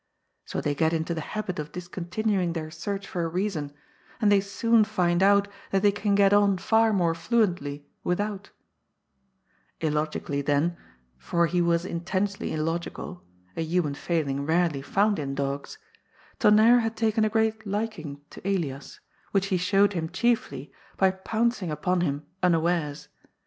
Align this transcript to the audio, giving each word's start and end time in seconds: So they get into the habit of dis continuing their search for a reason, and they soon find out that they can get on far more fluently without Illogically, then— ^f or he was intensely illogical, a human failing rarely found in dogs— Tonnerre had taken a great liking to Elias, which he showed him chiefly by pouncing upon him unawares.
So 0.45 0.61
they 0.61 0.73
get 0.73 0.93
into 0.93 1.13
the 1.13 1.21
habit 1.21 1.59
of 1.59 1.71
dis 1.73 1.87
continuing 1.87 2.53
their 2.53 2.71
search 2.71 3.05
for 3.07 3.23
a 3.23 3.27
reason, 3.27 3.71
and 4.19 4.31
they 4.31 4.41
soon 4.41 4.83
find 4.83 5.21
out 5.21 5.47
that 5.69 5.83
they 5.83 5.91
can 5.91 6.15
get 6.15 6.33
on 6.33 6.57
far 6.57 6.91
more 6.91 7.13
fluently 7.13 7.85
without 8.03 8.49
Illogically, 9.79 10.41
then— 10.41 10.75
^f 11.21 11.33
or 11.35 11.45
he 11.45 11.61
was 11.61 11.85
intensely 11.85 12.51
illogical, 12.51 13.21
a 13.55 13.61
human 13.61 13.93
failing 13.93 14.43
rarely 14.43 14.81
found 14.81 15.19
in 15.19 15.35
dogs— 15.35 15.77
Tonnerre 16.39 16.79
had 16.81 16.97
taken 16.97 17.23
a 17.23 17.29
great 17.29 17.67
liking 17.67 18.21
to 18.31 18.41
Elias, 18.43 19.01
which 19.33 19.49
he 19.53 19.57
showed 19.57 19.93
him 19.93 20.09
chiefly 20.09 20.71
by 20.97 21.11
pouncing 21.11 21.69
upon 21.69 22.01
him 22.01 22.25
unawares. 22.41 23.07